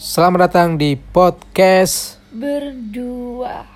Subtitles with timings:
[0.00, 3.68] Selamat datang di podcast berdua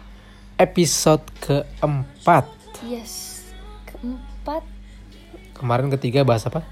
[0.57, 2.49] episode keempat.
[2.81, 3.45] yes
[3.85, 4.65] keempat
[5.53, 6.65] Kemarin ketiga bahas apa?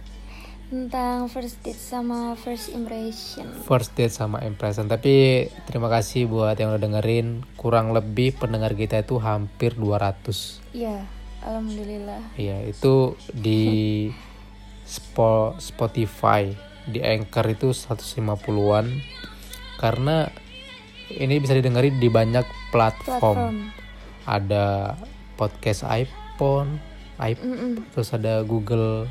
[0.73, 4.89] tentang first date sama first impression First date sama impression.
[4.89, 7.45] Tapi terima kasih buat yang udah dengerin.
[7.55, 10.65] Kurang lebih pendengar kita itu hampir 200.
[10.73, 11.05] ya
[11.45, 14.09] alhamdulillah Iya, itu di
[14.89, 16.57] Spo- Spotify,
[16.89, 19.12] di Anchor itu 150-an.
[19.83, 20.31] Karena
[21.11, 23.19] ini bisa didengerin di banyak platform.
[23.19, 23.55] platform
[24.23, 24.95] Ada
[25.35, 26.79] podcast iPhone,
[27.19, 27.73] iPhone Mm-mm.
[27.91, 29.11] terus ada Google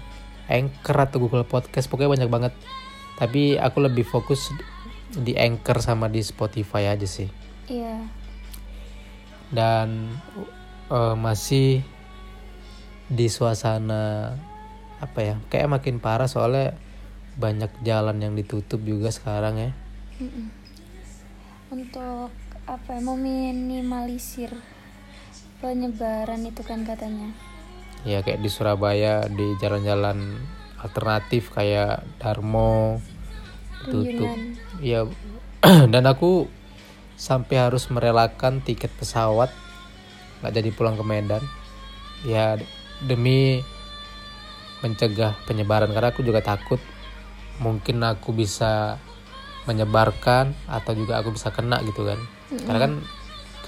[0.52, 2.54] Anchor atau Google Podcast pokoknya banyak banget
[3.16, 4.52] tapi aku lebih fokus
[5.12, 7.28] di Anchor sama di Spotify aja sih
[7.72, 8.03] iya
[9.52, 10.16] dan
[10.92, 11.84] eh, masih
[13.12, 14.36] di suasana
[15.03, 16.76] apa ya kayak makin parah soalnya
[17.36, 19.72] banyak jalan yang ditutup juga sekarang ya
[20.20, 20.61] Mm-mm.
[21.71, 22.30] Untuk
[22.67, 24.52] apa ya, meminimalisir
[25.64, 27.31] penyebaran itu kan katanya.
[28.03, 30.36] Ya kayak di Surabaya di jalan-jalan
[30.83, 33.00] alternatif kayak Darmo
[33.88, 34.36] tutup.
[34.83, 35.08] Ya
[35.94, 36.52] dan aku
[37.16, 39.53] sampai harus merelakan tiket pesawat
[40.44, 41.44] nggak jadi pulang ke Medan.
[42.28, 42.59] Ya
[43.00, 43.63] demi
[44.81, 46.81] mencegah penyebaran karena aku juga takut
[47.61, 48.97] mungkin aku bisa
[49.72, 52.19] menyebarkan atau juga aku bisa kena gitu kan.
[52.52, 52.94] Karena kan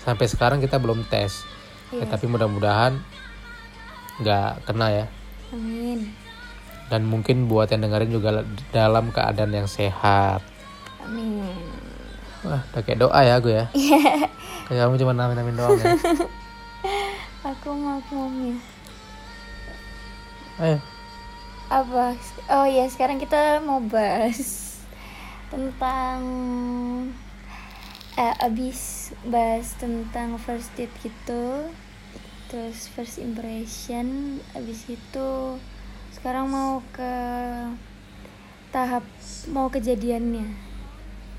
[0.04, 1.44] sampai sekarang kita belum tes.
[1.90, 2.10] Ya, Iya.
[2.10, 2.98] tapi mudah-mudahan
[4.20, 5.06] nggak kena ya.
[5.54, 6.10] Amin.
[6.90, 8.30] Dan mungkin buat yang dengerin juga
[8.70, 10.42] dalam keadaan yang sehat.
[11.02, 11.48] Amin.
[12.44, 13.66] Wah, udah kayak doa ya aku ya.
[14.68, 15.92] Kayak kamu cuma namin namin doang ya.
[17.52, 18.56] aku mau mami
[20.56, 20.80] Ayo,
[21.68, 22.16] apa?
[22.48, 24.63] Oh ya sekarang kita mau bahas
[25.54, 26.20] tentang
[28.18, 31.70] eh, abis bahas tentang first date gitu
[32.50, 35.30] terus first impression abis itu
[36.18, 37.14] sekarang mau ke
[38.74, 39.06] tahap
[39.54, 40.50] mau kejadiannya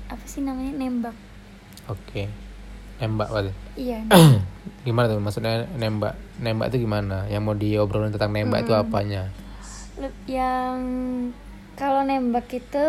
[0.07, 1.17] apa sih namanya nembak
[1.89, 2.21] oke.
[2.95, 3.51] Nembak berarti.
[3.75, 3.99] iya
[4.87, 6.15] Gimana tuh maksudnya nembak?
[6.39, 7.27] Nembak itu gimana?
[7.27, 9.29] Yang mau diobrolin tentang nembak itu apanya?
[10.29, 10.77] Yang
[11.75, 12.87] kalau nembak itu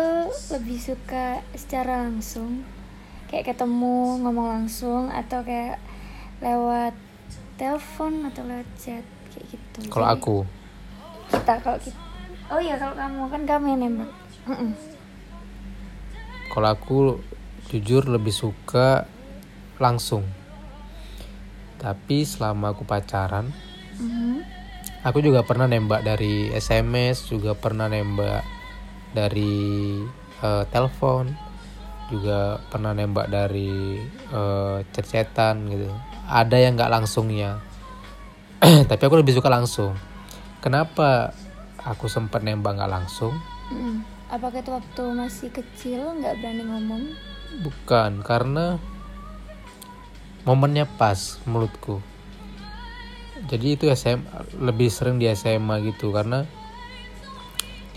[0.55, 2.63] lebih suka secara langsung.
[3.27, 5.83] Kayak ketemu ngomong langsung atau kayak
[6.39, 6.95] lewat
[7.59, 9.03] telepon atau lewat chat
[9.35, 9.91] kayak gitu.
[9.91, 10.37] Kalau aku,
[11.27, 11.99] kita kalau kita
[12.47, 14.11] oh iya kalau kamu kan kamu yang nembak.
[16.47, 16.97] Kalau aku
[17.67, 19.03] jujur lebih suka
[19.83, 20.23] langsung.
[21.77, 23.51] Tapi selama aku pacaran,
[23.99, 24.41] Mhm.
[25.03, 28.56] aku juga pernah nembak dari SMS, juga pernah nembak
[29.11, 30.01] dari
[30.43, 31.31] eh, telepon,
[32.07, 34.01] juga pernah nembak dari
[34.31, 35.89] eh, chat-chatan gitu.
[36.27, 37.63] Ada yang nggak langsungnya,
[38.89, 39.95] tapi aku lebih suka langsung.
[40.59, 41.31] Kenapa
[41.83, 43.35] aku sempat nembak nggak langsung?
[43.67, 43.99] Mm-mm.
[44.31, 47.03] apakah itu waktu masih kecil nggak berani ngomong
[47.63, 48.79] Bukan karena
[50.43, 52.03] momennya pas menurutku.
[53.47, 54.19] Jadi itu SM
[54.59, 56.43] lebih sering di SMA gitu karena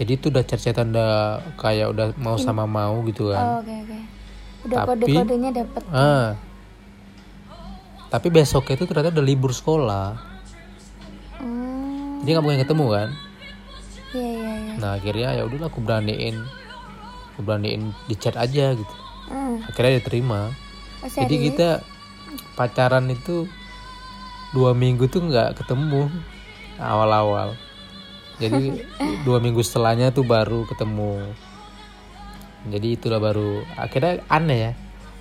[0.00, 1.12] jadi itu udah chat-chatan udah
[1.54, 3.44] kayak udah mau sama mau gitu oh kan.
[3.60, 3.98] oke oke
[4.60, 6.28] udah Tapi- kode kodenya dapet Ah.
[8.10, 10.18] Tapi besoknya itu ternyata udah libur sekolah.
[11.38, 13.08] oh Jadi nggak mungkin ketemu kan.
[14.10, 16.36] iya iya iya Nah akhirnya ya udahlah aku beraniin,
[17.30, 18.94] aku beraniin di chat aja gitu.
[19.30, 19.62] Hmm.
[19.62, 20.50] Akhirnya diterima.
[21.00, 21.86] Oh, Jadi kita
[22.52, 23.46] pacaran itu
[24.50, 26.10] dua minggu tuh nggak ketemu
[26.76, 27.54] awal-awal.
[28.40, 28.80] Jadi
[29.26, 31.28] dua minggu setelahnya tuh baru ketemu.
[32.66, 34.72] Jadi itulah baru akhirnya aneh ya,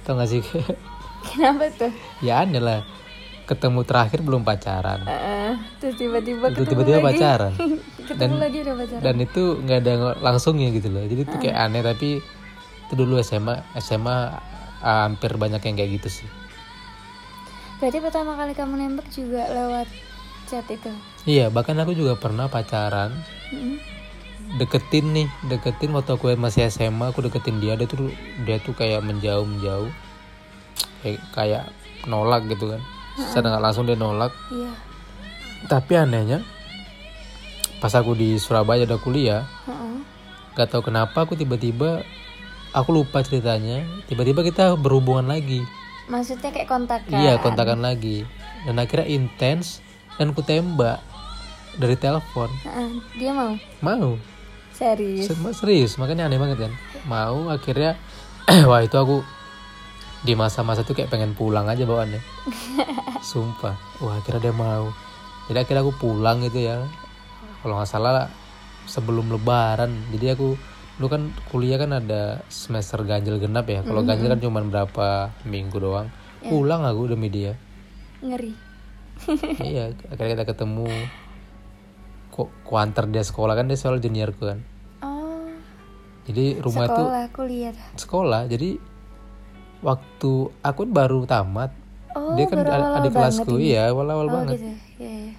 [0.04, 0.44] tau gak sih?
[1.36, 1.92] Kenapa tuh?
[2.20, 2.82] ya aneh lah.
[3.44, 5.02] Ketemu terakhir belum pacaran,
[5.82, 7.08] terus tiba-tiba itu ketemu tiba-tiba lagi.
[7.18, 7.54] pacaran.
[8.10, 9.02] ketemu Dan- lagi udah pacaran.
[9.02, 11.02] Dan itu nggak ada langsungnya gitu loh.
[11.02, 12.22] Jadi itu kayak aneh tapi
[12.86, 14.18] itu dulu SMA SMA
[14.80, 16.30] ah, hampir banyak yang kayak gitu sih.
[17.82, 19.88] Berarti pertama kali kamu nembak juga lewat
[20.50, 20.90] chat itu.
[21.24, 23.14] Iya, bahkan aku juga pernah pacaran
[23.50, 23.78] Mm-mm.
[24.52, 28.10] deketin nih deketin waktu aku masih SMA aku deketin dia dia tuh
[28.42, 29.94] dia tuh kayak menjauh menjauh
[31.00, 31.64] kayak kayak
[32.04, 32.82] nolak gitu kan
[33.16, 34.74] secara nggak langsung dia nolak Iya.
[35.66, 36.42] tapi anehnya
[37.78, 39.94] pas aku di Surabaya udah kuliah Heeh.
[40.54, 42.02] gak tahu kenapa aku tiba-tiba
[42.72, 45.62] aku lupa ceritanya tiba-tiba kita berhubungan lagi
[46.06, 47.14] Maksudnya kayak kontakan.
[47.16, 48.26] iya kontakan lagi
[48.66, 49.86] dan akhirnya intens
[50.20, 51.00] dan ku tembak
[51.80, 52.52] dari telepon.
[53.16, 53.56] Dia mau.
[53.80, 54.20] mau.
[54.76, 55.32] Serius.
[55.32, 56.74] Se- serius makanya aneh banget kan.
[57.08, 57.96] Mau akhirnya
[58.70, 59.24] wah itu aku
[60.20, 62.20] di masa-masa tuh kayak pengen pulang aja bawaannya.
[63.32, 64.92] Sumpah wah akhirnya dia mau.
[65.48, 66.84] Jadi akhirnya aku pulang gitu ya.
[67.64, 68.28] Kalau nggak salah
[68.92, 69.96] sebelum lebaran.
[70.12, 70.60] Jadi aku
[71.00, 73.88] lu kan kuliah kan ada semester ganjil genap ya.
[73.88, 76.12] Kalau ganjil kan cuma berapa minggu doang.
[76.44, 77.56] Pulang aku demi dia
[78.20, 78.69] ngeri
[79.72, 80.88] iya akhirnya kita ketemu.
[82.32, 83.54] Kok kuantar dia sekolah?
[83.58, 84.60] Kan dia soal juniorku kan.
[85.04, 85.52] Oh.
[86.30, 87.76] Jadi rumah itu sekolah kuliah.
[88.00, 88.42] sekolah.
[88.48, 88.70] Jadi
[89.84, 90.32] waktu
[90.64, 91.72] aku kan baru tamat.
[92.18, 93.76] Oh dia kan adik kelasku ini.
[93.76, 94.58] iya awal-awal oh banget.
[94.58, 94.70] gitu.
[94.98, 95.32] Ya, ya.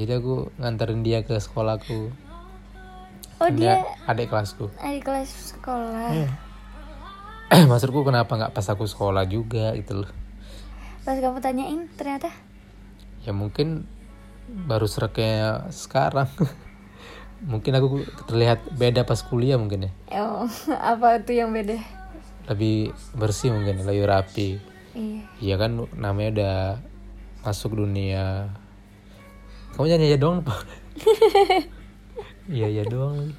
[0.00, 2.08] jadi aku nganterin dia ke sekolahku
[3.36, 6.08] oh dia adik kelasku adik kelas sekolah.
[6.16, 6.28] Iya.
[7.70, 10.10] maksudku kenapa nggak pas aku sekolah juga gitu loh.
[11.04, 12.32] Pas kamu tanyain ternyata
[13.26, 13.90] ya mungkin
[14.70, 16.30] baru sereknya sekarang.
[17.36, 19.92] Mungkin aku terlihat beda pas kuliah mungkin ya.
[20.24, 20.48] Oh
[20.94, 21.76] apa tuh yang beda?
[22.48, 24.56] Lebih bersih mungkin lebih rapi.
[24.96, 25.20] Iya.
[25.42, 26.56] Iya kan namanya udah
[27.44, 28.48] masuk dunia.
[29.76, 30.60] Kamu jangan ya doang Pak.
[32.56, 33.36] iya iya doang.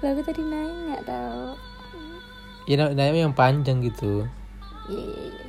[0.00, 1.52] Lah aku tadi nanya tahu
[2.64, 4.24] ya na- namanya yang panjang gitu.
[4.88, 5.47] Iya, iya, iya.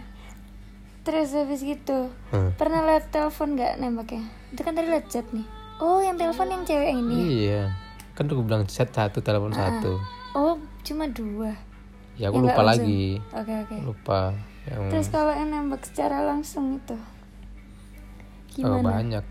[1.09, 2.13] Terus habis gitu.
[2.29, 2.53] Hmm.
[2.53, 5.45] pernah lihat telepon nggak nembaknya itu kan tadi lihat chat nih.
[5.81, 7.17] Oh yang telepon yang cewek ini.
[7.49, 7.73] Iya.
[8.13, 9.97] Kan aku bilang chat satu telepon satu.
[10.37, 11.57] Oh cuma dua.
[12.19, 13.05] Ya aku Yang lupa lagi.
[13.33, 13.77] Oke oke.
[13.81, 14.21] Lupa.
[14.69, 16.93] Yang terus kalau yang nembak secara langsung itu?
[16.93, 18.85] Oh, gimana?
[18.85, 19.25] banyak.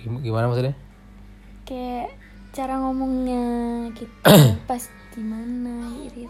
[0.00, 0.76] Gim- gimana maksudnya?
[1.68, 2.16] Kayak
[2.54, 3.44] cara ngomongnya
[3.92, 4.14] gitu.
[4.70, 4.82] Pas
[5.14, 6.26] gimana gitu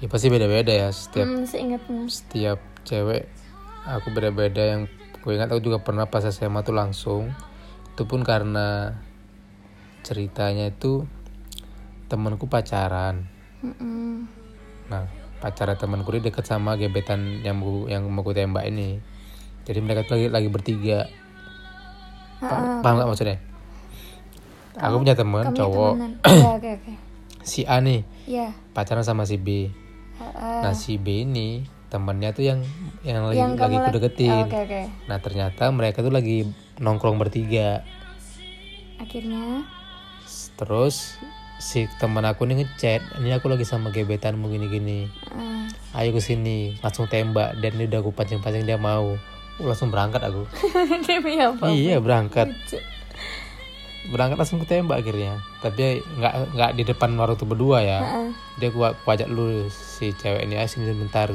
[0.00, 2.58] ya pasti beda-beda ya setiap hmm, seingatmu setiap
[2.88, 3.28] cewek
[3.86, 4.82] aku beda-beda yang
[5.20, 7.32] gue ingat aku juga pernah pas SMA tuh langsung.
[7.92, 8.96] Itu pun karena
[10.00, 11.04] ceritanya itu
[12.08, 13.28] temanku pacaran.
[13.60, 14.24] Mm-mm.
[14.88, 15.04] nah
[15.38, 18.98] pacaran temanku ini deket sama gebetan yang mau yang mau gue tembak ini.
[19.68, 21.06] Jadi mereka tuh lagi lagi bertiga.
[22.40, 23.36] Pa- paham nggak maksudnya?
[24.80, 25.94] Aku punya teman cowok.
[26.24, 26.92] ya oke oke.
[27.44, 29.68] Si A nih ya pacaran sama si B.
[30.20, 32.60] Ah, nah si B ini temannya tuh yang
[33.02, 36.10] yang lagi yang lagi kamu aku lagi- deketin Ah, oke oke Nah ternyata mereka tuh
[36.10, 36.46] lagi
[36.78, 37.82] nongkrong bertiga.
[38.96, 39.66] akhirnya
[40.54, 41.16] Terus
[41.58, 45.08] si teman aku nih ngechat, ini aku lagi sama gebetanmu gini-gini.
[45.28, 47.56] ah, Ayo ke sini, langsung tembak.
[47.58, 49.16] Dan ini udah aku pancing-pancing dia mau.
[49.56, 50.44] Uh, langsung berangkat aku.
[51.04, 52.48] demi apa Iya berangkat,
[54.06, 55.40] berangkat langsung ketembak akhirnya.
[55.60, 57.98] Tapi nggak nggak di depan warung tuh berdua ya.
[58.00, 61.28] Ah, Dia gua, gua ajak lu si cewek ini, ayo sini bentar.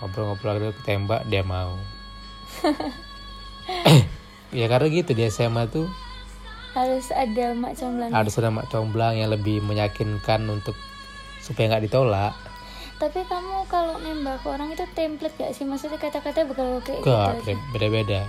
[0.00, 1.76] Ngobrol-ngobrol akhirnya ketembak, dia mau.
[4.50, 5.86] ya karena gitu di SMA tuh
[6.70, 8.10] harus ada mak comblang.
[8.10, 10.74] Harus ada mak comblang yang lebih meyakinkan untuk
[11.42, 12.34] supaya nggak ditolak.
[13.00, 15.64] Tapi kamu kalau nembak orang itu template gak sih?
[15.64, 17.32] Maksudnya kata-kata bakal kayak gitu aja?
[17.40, 18.20] beda- beda-beda.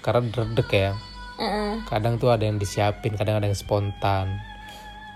[0.00, 0.92] Karena redek ya.
[1.40, 1.80] Heeh.
[1.88, 4.38] kadang tuh ada yang disiapin kadang ada yang spontan.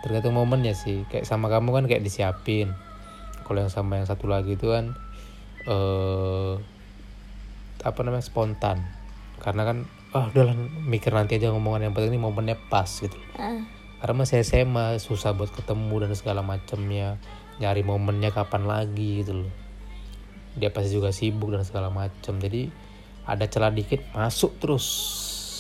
[0.03, 1.05] Tergantung momennya sih.
[1.13, 2.73] Kayak sama kamu kan kayak disiapin.
[3.45, 4.97] Kalau yang sama yang satu lagi itu kan
[5.65, 6.55] eh
[7.85, 8.81] apa namanya spontan.
[9.41, 9.79] Karena kan
[10.15, 10.57] ah udahlah
[10.87, 13.17] mikir nanti aja ngomongan yang penting ini momennya pas gitu.
[13.37, 13.67] Ah,
[14.01, 17.19] karena masih SMA susah buat ketemu dan segala macamnya
[17.59, 19.53] nyari momennya kapan lagi gitu loh.
[20.55, 22.71] Dia pasti juga sibuk dan segala macam jadi
[23.27, 24.87] ada celah dikit masuk terus.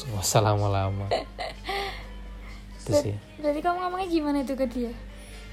[0.04, 1.08] Nggak usah lama-lama
[2.84, 3.14] itu sih.
[3.40, 4.92] Berarti kamu ngomongnya gimana tuh ke dia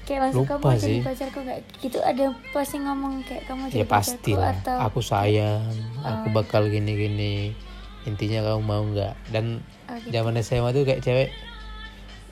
[0.02, 1.00] kayak langsung Lupa kamu jadi sih.
[1.00, 1.98] pacarku gak gitu.
[1.98, 4.54] Ada pasti ngomong kayak kamu jadi ya pasti pacarku lah.
[4.56, 5.64] atau aku sayang.
[6.00, 7.54] Aku bakal gini-gini.
[8.02, 9.14] Intinya kamu mau nggak?
[9.28, 10.10] Dan Oh, gitu.
[10.10, 11.28] zaman SMA tuh kayak cewek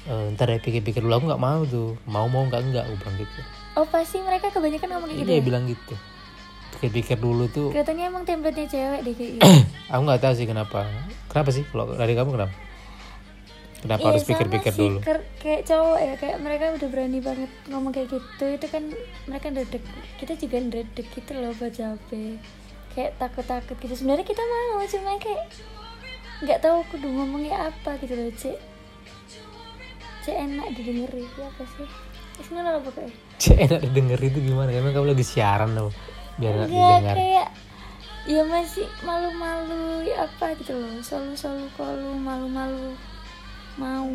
[0.02, 1.94] "Eh, ntar ya pikir-pikir dulu aku nggak mau tuh.
[2.04, 2.84] Mau mau nggak nggak.
[2.84, 3.40] Aku bilang gitu.
[3.72, 5.44] Oh pasti mereka kebanyakan ngomong kayak gitu dia ya?
[5.44, 5.94] bilang gitu.
[6.72, 7.68] Pikir-pikir dulu tuh.
[7.70, 9.42] Kelihatannya emang template-nya cewek deh kayak gitu.
[9.88, 10.88] Aku nggak tahu sih kenapa.
[11.28, 11.62] Kenapa sih?
[11.64, 12.54] Kalau dari kamu kenapa
[13.80, 14.98] kenapa Iya, harus pikir-pikir dulu?
[15.00, 18.82] ker- kayak cowok ya kayak mereka udah berani banget ngomong kayak gitu itu kan
[19.24, 19.82] mereka ndredeg
[20.16, 22.36] kita juga ndredeg gitu loh buat capek
[22.90, 23.94] kayak takut-takut gitu.
[23.94, 25.42] Sebenarnya kita mau cuma kayak
[26.40, 28.58] nggak tahu kudu ngomongnya apa gitu loh cek
[30.20, 31.88] cek enak didengeri ya apa sih?
[32.52, 33.12] Lah pokoknya.
[33.36, 34.72] Cek enak didengar itu gimana?
[34.72, 35.92] Emang kamu lagi siaran loh
[36.36, 37.16] biar enak Enggak didengar.
[37.16, 37.48] kayak
[38.28, 42.92] ya masih malu-malu ya apa gitu loh selalu-selalu kalau malu-malu
[43.80, 44.08] mau.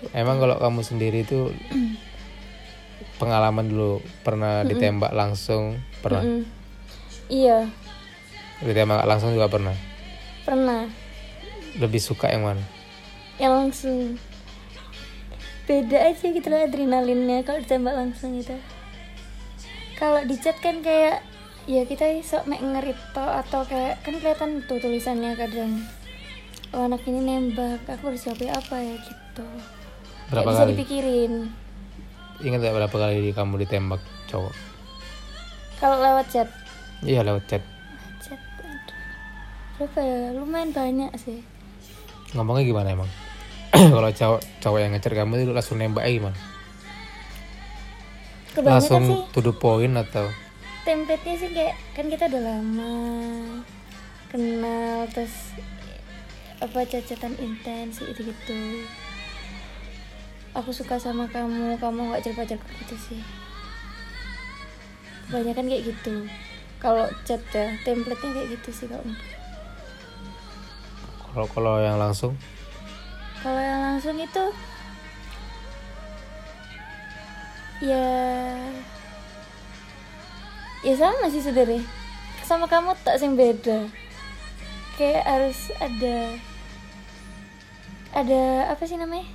[0.00, 0.12] Gitu.
[0.16, 1.52] emang kalau kamu sendiri itu
[3.20, 5.80] pengalaman dulu pernah ditembak langsung?
[6.00, 6.24] Pernah?
[6.24, 6.42] Mm.
[7.28, 7.68] iya.
[8.64, 9.76] Ditembak langsung juga pernah?
[10.48, 10.88] Pernah.
[11.76, 12.64] Lebih suka yang mana?
[13.36, 14.00] Yang langsung.
[15.66, 18.56] Beda aja gitu loh adrenalinnya kalau ditembak langsung gitu.
[19.96, 21.24] Kalau di chat kan kayak
[21.66, 25.82] ya kita sok mek ngerito atau kayak kan kelihatan tuh tulisannya kadang
[26.70, 29.46] oh anak ini nembak aku harus jawab apa ya gitu
[30.26, 30.70] Berapa bisa kali?
[30.74, 31.32] dipikirin
[32.36, 34.54] Ingat gak berapa kali kamu ditembak cowok?
[35.76, 36.48] kalau lewat chat
[37.00, 37.62] Iya lewat chat.
[38.18, 38.96] chat aduh.
[39.78, 41.40] berapa ya lumayan banyak sih
[42.32, 43.10] Ngomongnya gimana emang?
[43.94, 46.38] Kalau cowok cowok yang ngechat kamu itu langsung nembaknya gimana?
[48.50, 50.26] kebanyakan langsung sih to the point atau
[50.82, 52.94] template-nya sih kayak kan kita udah lama
[54.26, 55.52] kenal terus
[56.56, 58.58] apa cacatan intens itu gitu
[60.56, 63.20] aku suka sama kamu kamu nggak cerita-cerita gitu sih.
[65.28, 66.24] Kebanyakan kayak gitu.
[66.80, 69.04] Kalau chat ya template-nya kayak gitu sih kalau
[71.36, 72.32] kalau kalau yang langsung?
[73.44, 74.44] Kalau yang langsung itu
[77.84, 78.08] ya
[80.80, 81.84] ya sama sih sebenarnya.
[82.40, 84.05] Sama kamu tak sing beda
[84.96, 86.16] kayak harus ada
[88.16, 89.28] ada apa sih namanya?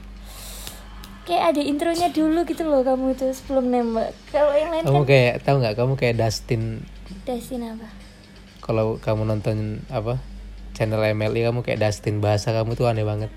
[1.22, 4.10] Kayak ada intronya dulu gitu loh kamu itu sebelum nembak.
[4.34, 5.76] Kalau yang lain kamu kan kayak tahu nggak?
[5.78, 6.82] Kamu kayak Dustin.
[7.24, 7.88] Dasin apa?
[8.66, 10.18] Kalau kamu nonton apa?
[10.74, 13.30] Channel MLI kamu kayak Dustin bahasa kamu tuh aneh banget.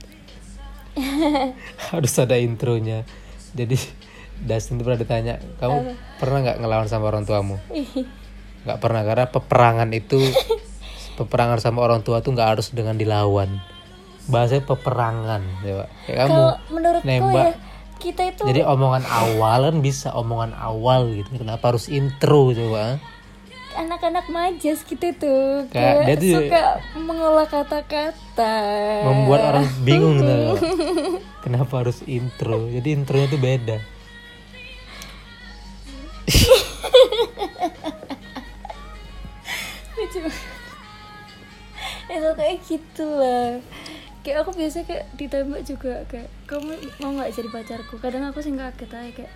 [1.93, 3.05] Harus ada intronya.
[3.53, 3.77] Jadi
[4.41, 7.61] Dustin tuh pernah ditanya kamu pernah nggak ngelawan sama orang tuamu?
[8.65, 10.25] Nggak pernah karena peperangan itu
[11.15, 13.59] peperangan sama orang tua tuh nggak harus dengan dilawan.
[14.25, 15.89] Bahasanya peperangan ya Pak.
[16.09, 16.43] kayak kamu
[16.73, 17.45] menurutku nembak.
[17.45, 17.55] ya
[17.95, 21.29] kita itu jadi omongan awal kan bisa omongan awal gitu.
[21.37, 22.99] Kenapa harus intro coba
[23.75, 26.63] anak-anak majas gitu tuh Kayak kayak, dia tuh- suka
[26.95, 28.55] mengolah kata-kata.
[29.03, 30.35] Membuat orang bingung gitu
[31.45, 32.71] kenapa harus intro?
[32.71, 33.77] Jadi intronya tuh beda
[42.15, 43.59] itu kayak gitu lah
[44.25, 48.01] kayak aku biasa kayak ditembak juga kayak kamu mau nggak jadi pacarku?
[48.01, 49.33] Kadang aku sih kaget aja kayak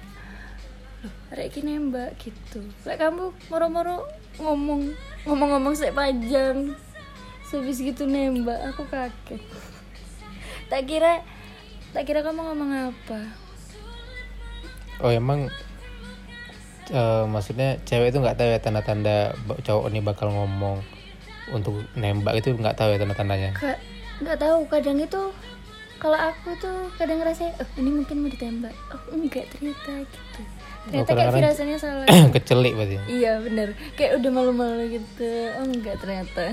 [1.05, 2.65] loh rek nembak gitu.
[2.83, 4.09] Kayak kamu moro-moro
[4.41, 4.97] ngomong
[5.29, 6.73] ngomong-ngomong saya panjang
[7.53, 9.45] habis gitu nembak aku kaget.
[10.73, 11.21] Tak kira
[11.93, 13.21] tak kira kamu ngomong apa.
[15.05, 15.53] Oh emang
[16.89, 19.37] eh, maksudnya cewek itu nggak tahu ya tanda-tanda
[19.69, 20.81] cowok ini bakal ngomong
[21.53, 23.51] untuk nembak itu nggak tahu ya tanda-tandanya.
[24.21, 24.59] Nggak tahu.
[24.69, 25.23] Kadang itu
[25.99, 28.75] kalau aku tuh kadang ngerasa oh ini mungkin mau ditembak.
[28.95, 30.41] Oh enggak ternyata gitu.
[30.89, 32.05] Ternyata kayak kadang-kadang- firasatnya salah
[32.37, 32.97] kecelik berarti.
[33.11, 33.69] Iya bener.
[33.99, 35.31] Kayak udah malu-malu gitu.
[35.59, 36.45] Oh enggak ternyata.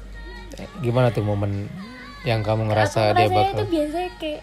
[0.84, 1.68] Gimana tuh momen
[2.26, 4.40] yang kamu aku ngerasa dia ngerasanya itu bakal biasanya kayak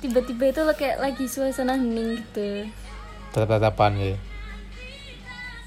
[0.00, 2.48] tiba-tiba itu kayak lagi suasana hening gitu.
[3.36, 4.16] Tetap-tetapan gitu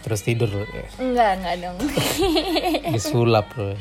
[0.02, 0.50] terus tidur.
[0.50, 1.78] Eh, enggak enggak dong.
[2.96, 3.48] Disulap.
[3.54, 3.76] Bro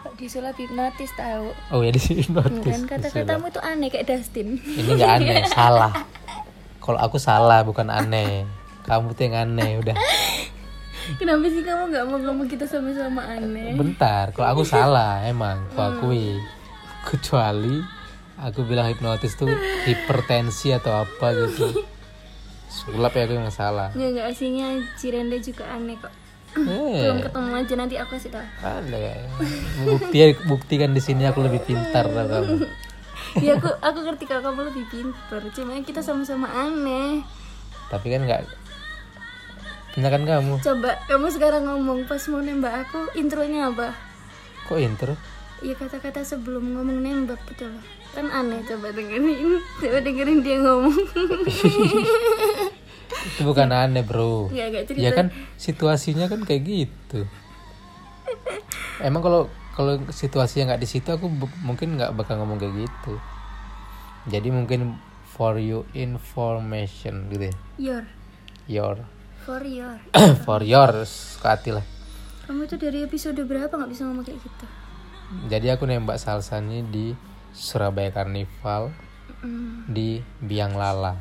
[0.00, 1.52] kok disulap hipnotis tahu?
[1.76, 4.56] Oh ya sini kan kata-katamu itu aneh kayak Dustin.
[4.56, 5.92] Ini nggak aneh salah.
[6.80, 8.48] Kalau aku salah bukan aneh.
[8.88, 9.92] Kamu tuh yang aneh udah.
[11.20, 13.76] Kenapa sih kamu nggak mau ngomong kita sama-sama aneh?
[13.76, 15.68] Bentar kalau aku salah emang.
[15.76, 16.40] Aku akui
[17.04, 17.84] kecuali
[18.40, 19.52] aku bilang hipnotis tuh
[19.84, 21.84] hipertensi atau apa gitu
[22.70, 26.14] sulap ya aku yang salah Ya enggak aslinya Cirende juga aneh kok.
[26.56, 28.46] eh Belum ketemu aja nanti aku kasih tahu.
[28.60, 29.14] ada ya
[29.84, 32.54] bukti buktikan di sini aku lebih pintar dari kamu
[33.44, 35.42] ya aku aku ngerti kalau kamu lebih pintar.
[35.50, 37.22] Cuma kita sama-sama aneh.
[37.86, 38.42] tapi kan nggak
[40.00, 43.90] kan kamu Coba kamu sekarang ngomong pas mau nembak aku intronya apa?
[44.64, 45.14] kok intro
[45.60, 47.74] Ya kata-kata sebelum ngomong nembak betul.
[48.10, 49.60] Kan aneh coba dengerin.
[49.78, 50.96] Coba dengerin dia ngomong.
[53.10, 55.02] itu bukan aneh bro enggak cerita.
[55.02, 55.26] ya kan
[55.60, 57.28] situasinya kan kayak gitu
[59.04, 59.42] emang kalau
[59.76, 61.28] kalau situasinya nggak di situ aku
[61.60, 63.14] mungkin nggak bakal ngomong kayak gitu
[64.28, 68.04] jadi mungkin for you information gitu ya Your
[68.68, 68.96] your
[69.44, 69.96] for your.
[70.46, 71.84] for yours hati lah
[72.48, 74.66] Kamu tuh dari episode berapa nggak bisa ngomong kayak gitu?
[75.46, 77.14] jadi aku nembak salsanya di
[77.52, 78.92] Surabaya Carnival
[79.40, 81.16] Mm, di Biang Lala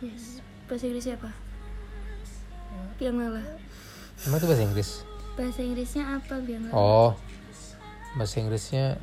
[0.00, 0.42] yes.
[0.66, 1.30] Bahasa Inggrisnya apa?
[2.96, 3.38] Biang lala.
[4.22, 4.90] emang itu bahasa Inggris
[5.32, 6.74] Bahasa Inggrisnya apa biang lala?
[6.74, 7.10] oh
[8.12, 8.98] bahasa Inggrisnya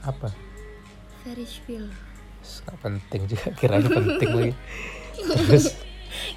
[0.00, 0.30] apa
[1.20, 1.90] Ferrisville.
[2.62, 4.52] Nggak penting juga kiranya penting lagi
[5.42, 5.74] terus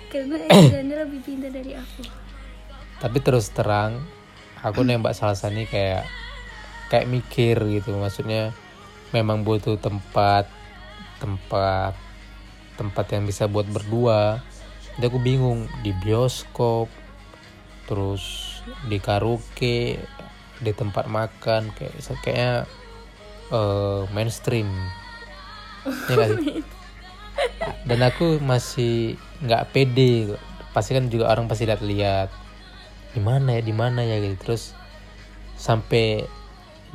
[0.10, 2.02] Karena Ejanda lebih pintar dari aku.
[2.98, 4.02] tapi terus terang
[4.60, 6.04] aku nembak salsa nih kayak
[6.90, 8.50] kayak mikir gitu maksudnya
[9.10, 10.46] memang butuh tempat
[11.20, 11.94] tempat
[12.80, 14.40] tempat yang bisa buat berdua.
[14.96, 16.88] Jadi aku bingung di bioskop
[17.90, 18.46] terus
[18.86, 19.98] di karaoke
[20.60, 22.54] di tempat makan kayak kayaknya
[23.52, 24.70] eh, mainstream.
[26.08, 26.64] Ya sih?
[27.88, 30.36] dan aku masih nggak pede
[30.76, 32.28] pasti kan juga orang pasti lihat-lihat
[33.16, 34.22] di mana ya di mana ya?
[34.22, 34.38] Gitu.
[34.40, 34.78] Terus
[35.60, 36.24] sampai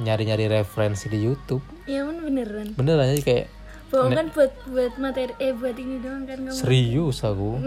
[0.01, 2.67] nyari-nyari referensi di YouTube ya kan beneran.
[2.77, 3.47] Beneran jadi kayak
[3.93, 7.61] bohong kan buat buat materi eh buat ini doang kan kamu serius aku.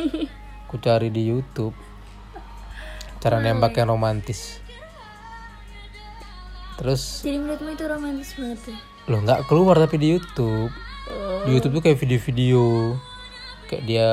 [0.66, 1.74] Aku cari di YouTube.
[3.22, 4.58] Cara nembak yang romantis.
[6.76, 8.76] Terus jadi menurutmu itu romantis banget ya?
[9.06, 10.70] Loh nggak keluar tapi di YouTube.
[11.10, 11.42] Oh.
[11.46, 12.64] Di YouTube tuh kayak video-video.
[13.70, 14.06] Kayak dia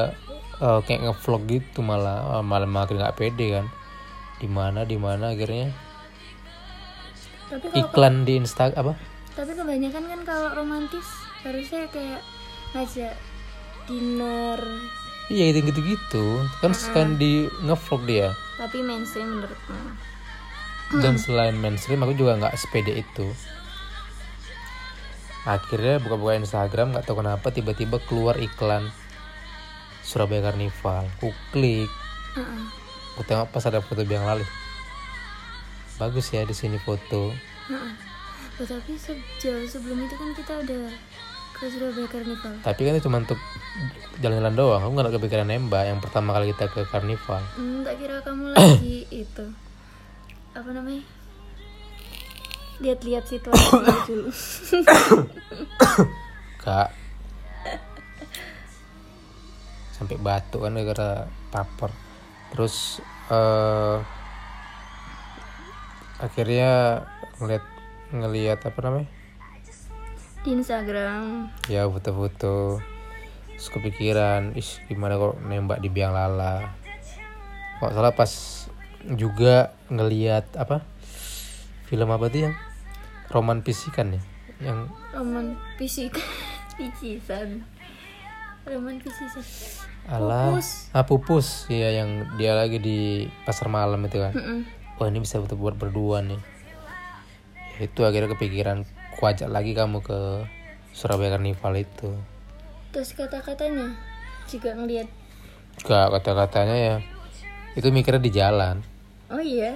[0.62, 3.66] eh, kayak ngevlog gitu malah Eh, malah makin nggak pede kan.
[4.38, 5.74] Di mana di mana akhirnya?
[7.50, 11.06] Tapi iklan di Insta apa tapi kebanyakan kan kalau romantis
[11.42, 12.22] harusnya kayak
[12.74, 13.14] ngajak
[13.90, 14.60] dinner.
[15.32, 16.26] Iya gitu gitu gitu.
[16.62, 18.30] Kan sekarang di ngevlog dia.
[18.60, 20.14] Tapi mainstream menurutmu
[21.02, 23.26] dan selain mainstream aku juga nggak sepede itu.
[25.44, 28.94] Akhirnya buka-buka Instagram nggak tahu kenapa tiba-tiba keluar iklan
[30.06, 31.90] Surabaya Carnival aku klik.
[32.34, 32.62] Heeh.
[33.14, 34.42] aku tengok pas ada foto biang lali
[36.02, 37.34] bagus ya di sini foto.
[37.70, 37.78] Heeh.
[37.78, 38.13] Oh,
[38.62, 40.86] tapi sejauh sebelum itu kan kita udah
[41.58, 43.40] ke Surabaya Carnival tapi kan itu cuma untuk
[44.22, 44.82] jalan-jalan doang.
[44.86, 48.46] Aku nggak ada kepikiran nembak yang pertama kali kita ke Carnival hmm, tak kira kamu
[48.54, 49.46] lagi itu.
[50.54, 51.02] Apa namanya?
[52.78, 53.74] Lihat-lihat situasi
[54.06, 54.30] dulu.
[56.64, 56.90] Kak.
[59.98, 61.92] Sampai batuk kan gara paper
[62.54, 63.02] terus
[63.34, 63.98] eh
[66.22, 67.02] akhirnya
[67.42, 67.66] ngeliat
[68.14, 69.10] ngeliat apa namanya?
[70.44, 71.50] Di Instagram.
[71.66, 72.78] Ya foto-foto.
[73.54, 76.74] Terus kepikiran ih gimana kok nembak di biang lala?
[77.80, 78.32] Kok salah pas
[79.10, 80.84] juga ngeliat apa?
[81.88, 82.56] Film apa tuh yang
[83.30, 84.22] roman pisikan ya?
[84.62, 84.80] Yang
[85.12, 85.46] roman
[85.76, 86.14] fisik
[86.78, 87.62] picisan
[88.64, 89.44] roman picisan
[90.08, 90.70] ala Pupus.
[90.92, 91.48] ah pupus.
[91.68, 93.00] Iya yang dia lagi di
[93.44, 94.36] pasar malam itu kan?
[94.36, 94.60] Mm-mm.
[95.00, 96.36] wah ini bisa buat berdua nih.
[96.40, 96.53] Ya,
[97.80, 98.86] itu akhirnya kepikiran
[99.18, 100.46] kuajak lagi kamu ke
[100.94, 102.12] Surabaya Carnival itu.
[102.94, 103.98] Terus kata-katanya?
[104.46, 105.10] Juga ngelihat
[105.82, 106.96] gak kata-katanya ya
[107.74, 108.86] itu mikirnya di jalan.
[109.34, 109.74] Oh iya?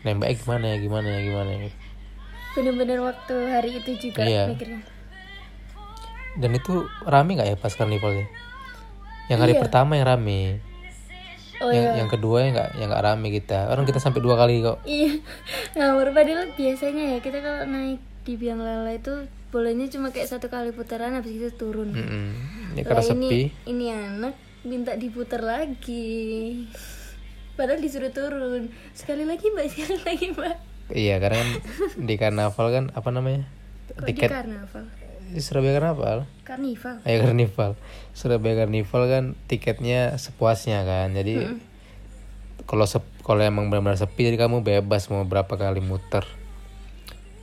[0.00, 1.70] Nembaknya gimana ya gimana ya gimana ya?
[2.56, 4.48] Bener-bener waktu hari itu juga Iya.
[4.48, 4.80] mikirnya?
[6.40, 8.26] Dan itu rame nggak ya pas karnivalnya
[9.28, 9.60] yang hari Iya.
[9.60, 10.58] pertama yang rame
[11.64, 12.04] oh yang, iya.
[12.04, 13.72] yang kedua yang nggak yang nggak rame kita.
[13.72, 14.84] Orang kita sampai dua kali kok.
[14.84, 15.18] Iya.
[15.74, 20.52] Ngawur padahal biasanya ya kita kalau naik di biang lala itu bolanya cuma kayak satu
[20.52, 21.92] kali putaran habis itu turun.
[21.94, 22.26] Mm-mm.
[22.76, 23.42] ya Lah karena ini sepi.
[23.70, 26.66] ini anak minta diputar lagi.
[27.54, 28.68] Padahal disuruh turun.
[28.92, 30.56] Sekali lagi mbak sekali lagi mbak.
[30.92, 31.50] Iya karena kan
[31.96, 33.48] di karnaval kan apa namanya?
[33.94, 34.30] Kok di tiket.
[34.32, 34.84] karnaval
[35.40, 36.18] Surabaya Karnaval?
[36.44, 37.00] Karnival.
[37.08, 37.72] Ayo Karnival.
[38.12, 41.56] Surabaya Karnival kan tiketnya sepuasnya kan jadi
[42.64, 46.24] kalau sep- kalau emang benar-benar sepi jadi kamu bebas mau berapa kali muter.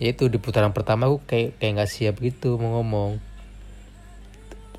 [0.02, 3.22] Ya itu di putaran pertama aku kayak kayak nggak siap gitu mau ngomong.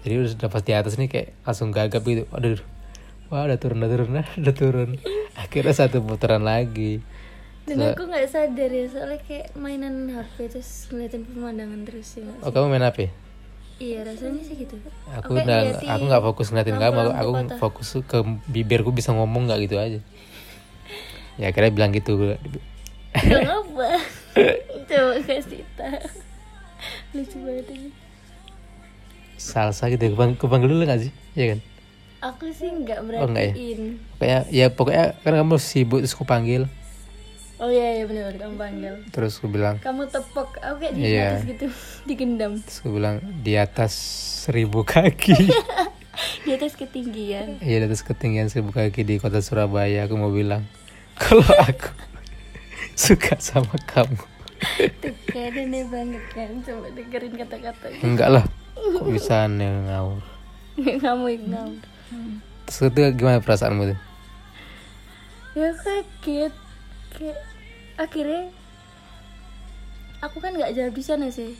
[0.03, 2.27] Jadi udah pas di atas nih kayak langsung gagap gitu.
[2.35, 2.59] Aduh
[3.31, 4.91] wah udah turun udah turun udah turun.
[5.39, 7.01] Akhirnya satu putaran lagi
[7.63, 12.51] dan aku nggak sadar ya soalnya kayak mainan HP terus ngeliatin pemandangan terus ya oh
[12.51, 13.11] kamu main ya?
[13.83, 14.79] iya rasanya sih gitu.
[15.11, 19.11] Aku Oke, udah ngeliatin aku nggak fokus ngeliatin kamu aku, aku fokus ke bibirku bisa
[19.11, 19.99] ngomong nggak gitu aja.
[21.41, 22.39] Ya akhirnya bilang gitu.
[23.11, 23.89] Gak apa
[24.91, 26.03] coba kasih tahu.
[27.15, 27.91] Lucu banget ini.
[29.39, 31.13] Salsa gitu kupang kupang dulu nggak sih?
[31.35, 31.59] Ya kan?
[32.23, 33.55] Aku sih nggak Oh, nggak ya?
[34.15, 36.71] pokoknya ya pokoknya kan kamu sibuk terus aku panggil
[37.63, 38.95] oh iya iya benar kamu panggil.
[39.15, 40.59] Terus aku bilang kamu tepok.
[40.59, 41.39] Aku kayak di Iya.
[41.39, 41.67] atas gitu
[42.11, 42.53] digendam.
[42.59, 43.93] Terus aku bilang di atas
[44.43, 45.39] seribu kaki.
[46.45, 47.57] Di atas ketinggian.
[47.65, 50.67] Iya di atas ketinggian seribu kaki di kota Surabaya aku mau bilang.
[51.23, 51.89] Kalau aku
[52.93, 54.21] suka sama kamu.
[55.01, 57.87] Tuh aneh banget kan coba dengerin kata-kata.
[58.05, 58.45] Enggak lah
[58.77, 60.21] kok bisa aneh ngawur?
[60.77, 61.81] Kamu ignom
[62.67, 63.99] terus itu gimana perasaanmu tuh?
[65.53, 66.55] Ya kaget
[67.13, 67.39] kayak
[68.01, 68.49] akhirnya
[70.23, 71.53] aku kan nggak jawab di sana sih.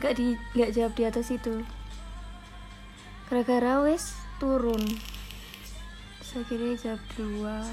[0.00, 1.62] Nggak di nggak jawab di atas itu.
[3.28, 4.82] Gara-gara wes turun.
[6.18, 7.72] Terus akhirnya jawab di luar.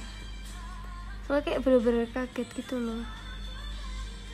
[1.25, 3.01] Soalnya kayak bener-bener kaget gitu loh.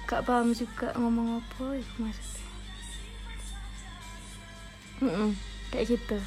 [0.10, 2.44] Gak paham juga ngomong apa itu maksudnya.
[5.02, 5.30] Mm-mm,
[5.72, 6.18] kayak gitu.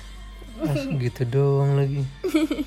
[0.64, 2.00] Asik gitu doang lagi.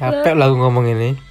[0.00, 1.29] Capek lah ngomong ini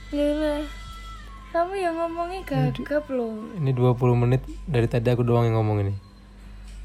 [1.50, 3.34] kamu yang ngomongnya gagap loh.
[3.58, 5.94] ini 20 menit dari tadi aku doang yang ngomong ini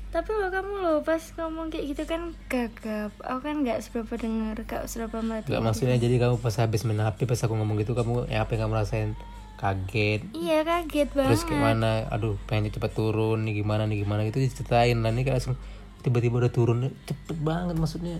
[0.08, 3.10] Tapi lo kamu lo pas ngomong kayak gitu kan gagap.
[3.18, 5.50] Aku kan nggak seberapa denger, gak seberapa mati.
[5.50, 8.54] Gak maksudnya jadi kamu pas habis main HP pas aku ngomong gitu kamu ya apa
[8.54, 9.10] yang kamu rasain
[9.54, 11.34] kaget Iya kaget banget.
[11.34, 15.42] terus gimana aduh pengen cepet turun nih gimana nih gimana gitu diceritain lah nih kayak
[15.42, 15.56] langsung
[16.02, 18.18] tiba-tiba udah turun cepet banget maksudnya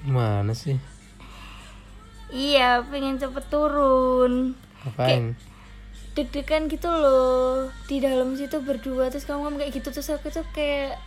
[0.00, 0.78] gimana sih
[2.30, 4.54] Iya, pengen cepet turun.
[4.86, 5.34] ngapain?
[6.14, 7.70] Deg-degan gitu loh.
[7.90, 10.98] Di dalam situ berdua terus kamu ngomong kayak gitu terus aku tuh kayak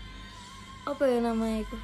[0.83, 1.77] apa ya namanya itu?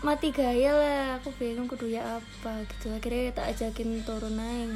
[0.00, 2.90] Mati gaya lah aku bingung kudu ya apa gitu.
[2.94, 4.70] Akhirnya tak ajakin turun aja.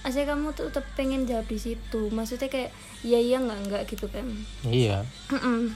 [0.00, 2.10] Asli kamu tuh tetap pengen jawab di situ.
[2.12, 2.70] Maksudnya kayak
[3.06, 4.26] iya iya nggak nggak gitu kan?
[4.66, 5.06] Iya.
[5.30, 5.72] Mm-mm.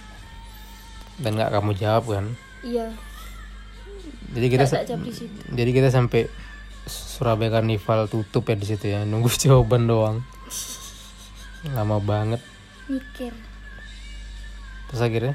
[1.15, 2.27] dan nggak kamu jawab kan?
[2.67, 2.91] Iya
[4.35, 5.39] jadi kita tak, tak jawab di situ.
[5.55, 6.27] jadi kita sampai
[6.85, 9.07] Surabaya Carnival tutup ya di situ ya.
[9.07, 10.17] Nunggu jawaban doang.
[11.73, 12.43] Lama banget.
[12.91, 13.33] Mikir.
[14.91, 15.35] Terus akhirnya?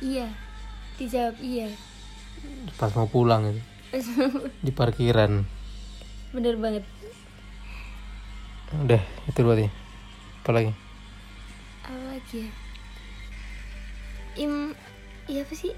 [0.00, 0.30] Iya.
[0.96, 1.68] Dijawab iya.
[2.78, 3.60] Pas mau pulang gitu,
[4.66, 5.46] di parkiran.
[6.32, 6.82] Bener banget.
[8.72, 9.68] Udah itu berarti
[10.42, 10.72] apa lagi?
[11.86, 12.50] Apa lagi ya?
[14.42, 14.72] Im
[15.28, 15.70] iya apa sih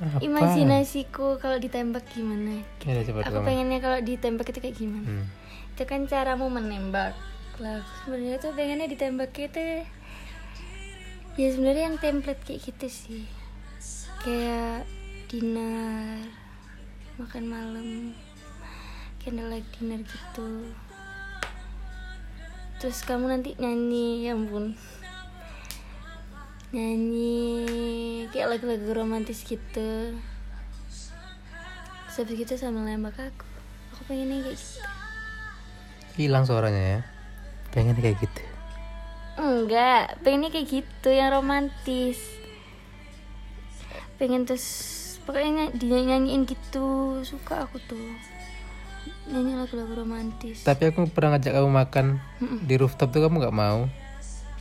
[0.00, 0.16] apa?
[0.24, 2.64] Imajinasiku kalau ditembak gimana?
[2.80, 3.44] Ya aku kamu.
[3.44, 5.06] pengennya kalau ditembak itu kayak gimana?
[5.06, 5.26] Hmm.
[5.76, 7.12] itu kan caramu menembak.
[7.60, 9.84] Lah sebenarnya tuh pengennya ditembak itu
[11.36, 13.24] ya sebenarnya yang template kayak gitu sih.
[14.24, 14.88] Kayak
[15.28, 16.20] dinner
[17.20, 17.88] makan malam
[19.20, 20.72] candlelight dinner gitu.
[22.80, 24.72] Terus kamu nanti nyanyi ya ampun
[26.70, 30.14] nyanyi kayak lagu-lagu romantis gitu.
[32.06, 33.46] Terus habis gitu sambil nembak aku.
[33.94, 34.78] Aku pengennya kayak gitu.
[36.14, 37.00] Hilang suaranya ya?
[37.74, 38.42] Pengen kayak gitu.
[39.34, 42.22] Enggak pengennya kayak gitu yang romantis.
[44.22, 44.66] Pengen terus
[45.26, 47.18] pokoknya dinyanyiin gitu.
[47.26, 48.14] Suka aku tuh.
[49.26, 50.62] Nyanyi lagu-lagu romantis.
[50.62, 52.06] Tapi aku pernah ngajak kamu makan
[52.62, 53.90] di rooftop tuh kamu nggak mau?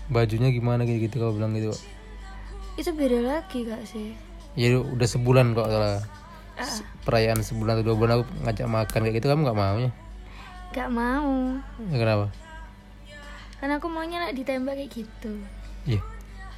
[0.09, 1.98] Bajunya gimana gitu gitu kamu bilang gitu
[2.79, 4.15] itu beda lagi gak sih.
[4.55, 5.99] Ya udah sebulan kok salah.
[6.59, 6.67] Ah,
[7.07, 9.91] perayaan sebulan atau dua bulan aku ngajak makan kayak gitu kamu nggak mau ya?
[10.75, 11.35] Gak mau.
[11.91, 12.27] Ya, kenapa?
[13.59, 15.33] Karena aku maunya lah ditembak kayak gitu.
[15.87, 16.01] Iya.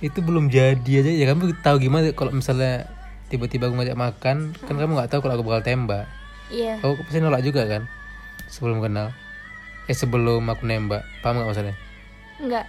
[0.01, 1.11] Itu belum jadi aja.
[1.13, 2.89] Ya kamu tahu gimana kalau misalnya
[3.29, 6.05] tiba-tiba aku ngajak makan kan kamu nggak tahu kalau aku bakal tembak.
[6.49, 6.81] Iya.
[6.81, 7.85] Aku pasti nolak juga kan?
[8.49, 9.13] Sebelum kenal.
[9.85, 11.05] Eh sebelum aku nembak.
[11.21, 11.75] Paham nggak maksudnya?
[12.41, 12.65] Enggak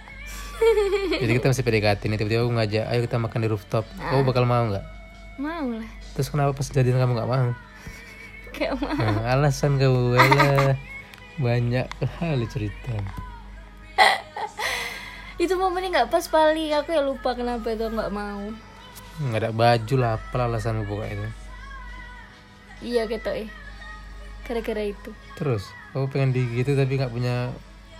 [1.19, 3.85] jadi kita masih PDKT nih tiba-tiba aku ngajak ayo kita makan di rooftop.
[3.99, 4.85] Kamu bakal mau nggak?
[5.41, 7.49] Mau lah terus kenapa pas jadian kamu nggak mau?
[8.53, 8.93] Kayak mau.
[8.93, 10.77] Nah, alasan kamu lah
[11.41, 11.85] banyak
[12.21, 12.93] kali cerita.
[15.41, 16.69] Itu momennya nggak pas paling.
[16.77, 18.53] Aku ya lupa kenapa itu nggak mau.
[19.19, 21.29] Nggak ada baju lah apa alasanmu pokoknya itu?
[22.93, 23.49] Iya gitu eh.
[24.45, 25.09] Gara-gara itu.
[25.33, 27.49] Terus kamu pengen di gitu tapi nggak punya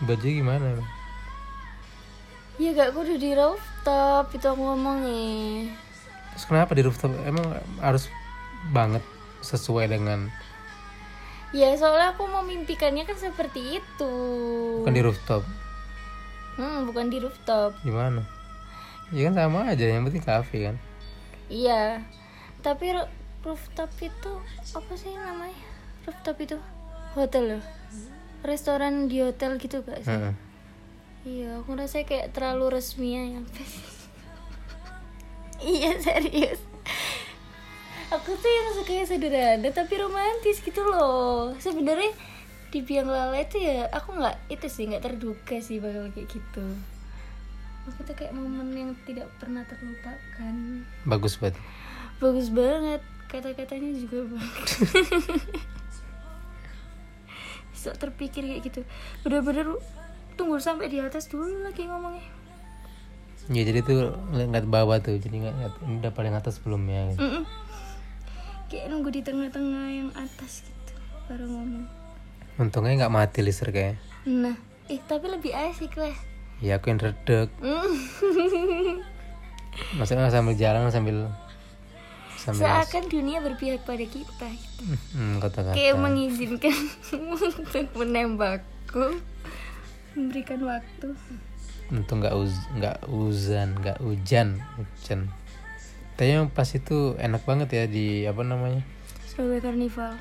[0.06, 0.82] baju gimana
[2.62, 5.74] Iya gak aku udah di rooftop itu aku ngomongnya.
[6.34, 7.12] Terus kenapa di rooftop?
[7.26, 7.46] Emang
[7.82, 8.10] harus
[8.70, 9.02] banget
[9.44, 10.30] sesuai dengan
[11.54, 14.14] Ya soalnya aku memimpikannya kan seperti itu.
[14.82, 15.46] Bukan di rooftop.
[16.58, 17.78] Hmm bukan di rooftop.
[17.86, 18.26] Gimana?
[19.14, 20.76] Ya kan sama aja yang penting kafe kan.
[21.50, 22.02] Iya.
[22.66, 23.12] Tapi ro-
[23.46, 24.32] rooftop itu
[24.74, 25.54] apa sih namanya?
[26.10, 26.58] Rooftop itu?
[27.14, 27.64] Hotel loh.
[28.42, 30.10] Restoran di hotel gitu gak sih?
[30.10, 30.34] Heeh.
[31.24, 33.46] Iya aku rasa kayak terlalu resmi ya yang
[35.64, 36.60] Iya serius.
[38.12, 41.56] Aku tuh yang suka yang sederhana tapi romantis gitu loh.
[41.58, 42.12] Sebenarnya
[42.76, 46.66] di biang lala itu ya aku nggak itu sih nggak terduga sih bakal kayak gitu.
[47.88, 50.56] Aku tuh kayak momen yang tidak pernah terlupakan.
[51.08, 51.56] Bagus banget.
[52.20, 54.72] Bagus banget kata-katanya juga bagus.
[57.80, 58.82] Sok terpikir kayak gitu.
[59.24, 59.80] Bener-bener
[60.34, 62.26] tunggu sampai di atas dulu lagi ngomongnya
[63.52, 67.02] ya jadi tuh ngeliat bawah tuh jadi nggak ngeliat ini udah paling atas belum ya
[67.12, 67.20] gitu.
[67.22, 67.44] Mm-mm.
[68.72, 70.94] kayak nunggu di tengah-tengah yang atas gitu
[71.28, 71.86] baru ngomong
[72.56, 74.56] untungnya nggak mati listriknya nah
[74.88, 76.16] eh tapi lebih asik lah
[76.64, 77.92] ya aku yang redek Mm.
[79.98, 81.28] maksudnya sambil jalan sambil
[82.38, 84.84] sambil seakan dunia berpihak pada kita gitu.
[85.16, 86.76] hmm, kata-kata kayak mengizinkan
[87.34, 89.18] untuk menembakku
[90.16, 91.08] memberikan waktu.
[91.92, 95.30] Untung nggak uz nggak uzan nggak hujan hujan.
[96.14, 98.86] Tapi yang pas itu enak banget ya di apa namanya?
[99.26, 100.14] Surabaya Carnival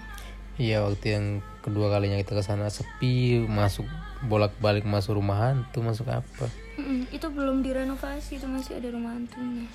[0.60, 1.26] iya waktu yang
[1.64, 3.88] kedua kalinya kita ke sana sepi masuk
[4.28, 6.46] bolak balik masuk rumah hantu masuk apa?
[6.76, 9.66] Mm-mm, itu belum direnovasi itu masih ada rumah hantunya.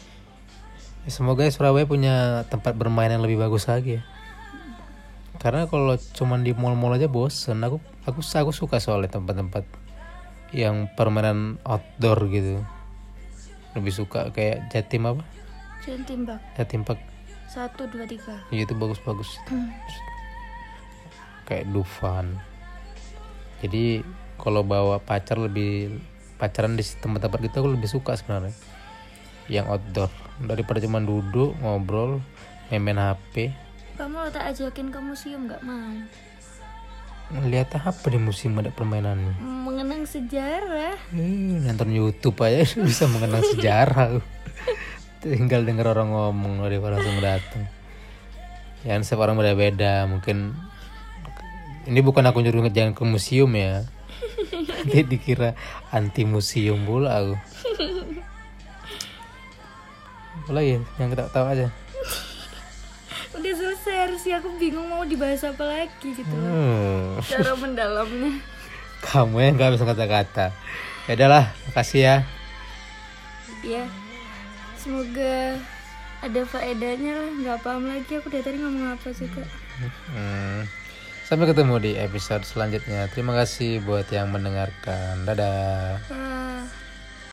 [1.06, 4.04] Ya, semoga Surabaya punya tempat bermain yang lebih bagus lagi ya.
[5.38, 7.78] Karena kalau cuman di mall-mall aja bosen aku
[8.10, 9.68] aku aku suka soalnya tempat-tempat
[10.56, 12.64] yang permainan outdoor gitu.
[13.76, 15.24] Lebih suka kayak Jatim apa?
[15.84, 17.00] Jangan timbak Jatim Park.
[17.48, 18.36] Satu dua tiga.
[18.52, 19.40] Ya itu bagus-bagus.
[21.48, 22.36] Kayak Dufan.
[23.64, 24.04] Jadi
[24.36, 25.98] kalau bawa pacar lebih
[26.38, 28.54] pacaran di tempat-tempat gitu aku lebih suka sebenarnya
[29.48, 30.12] yang outdoor.
[30.44, 32.20] Daripada cuma duduk ngobrol
[32.68, 35.90] main-main HP kamu tak ajakin ke museum nggak mau
[37.28, 39.36] lihat apa di musim ada permainannya?
[39.44, 40.96] Mengenang sejarah.
[41.12, 44.20] Eh, nonton YouTube aja bisa mengenang sejarah
[45.22, 47.68] tinggal denger orang ngomong daripada langsung datang
[48.86, 50.56] ya kan setiap orang beda-beda mungkin.
[51.88, 53.88] Ini bukan aku nyuruh jangan ke museum ya.
[54.84, 55.56] Nanti dikira
[55.92, 57.36] anti museum pula aku.
[60.48, 61.68] Boleh ya yang kita tahu aja
[64.08, 66.32] harusnya aku bingung mau dibahas apa lagi gitu.
[66.32, 68.40] Hmm, cara mendalamnya
[69.12, 70.46] kamu yang nggak bisa kata-kata
[71.06, 72.16] ya udahlah makasih ya
[73.62, 73.84] ya
[74.80, 75.60] semoga
[76.24, 79.44] ada faedahnya lah nggak paham lagi aku dari tadi ngomong apa juga
[80.10, 80.66] Hmm.
[81.30, 83.06] Sampai ketemu di episode selanjutnya.
[83.14, 85.22] Terima kasih buat yang mendengarkan.
[85.22, 86.02] Dadah.
[86.10, 86.66] ah